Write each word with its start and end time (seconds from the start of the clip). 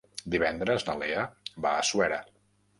Divendres 0.35 0.87
na 0.87 0.95
Lea 1.03 1.27
va 1.67 1.77
a 1.83 1.87
Suera. 1.93 2.21